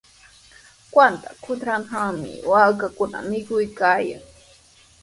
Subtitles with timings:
[0.93, 4.05] Qutra kutruntrawmi waakakuna mikuykan.